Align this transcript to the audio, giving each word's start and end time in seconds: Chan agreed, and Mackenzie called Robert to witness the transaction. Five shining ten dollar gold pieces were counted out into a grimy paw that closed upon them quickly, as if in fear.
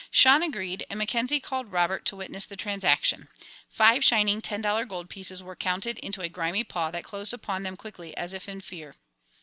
Chan 0.11 0.41
agreed, 0.41 0.83
and 0.89 0.97
Mackenzie 0.97 1.39
called 1.39 1.71
Robert 1.71 2.05
to 2.05 2.15
witness 2.15 2.47
the 2.47 2.55
transaction. 2.57 3.27
Five 3.69 4.03
shining 4.03 4.41
ten 4.41 4.59
dollar 4.59 4.83
gold 4.83 5.11
pieces 5.11 5.43
were 5.43 5.55
counted 5.55 5.97
out 5.97 6.03
into 6.03 6.21
a 6.21 6.27
grimy 6.27 6.63
paw 6.63 6.89
that 6.89 7.03
closed 7.03 7.33
upon 7.33 7.61
them 7.61 7.77
quickly, 7.77 8.17
as 8.17 8.33
if 8.33 8.49
in 8.49 8.61
fear. 8.61 8.95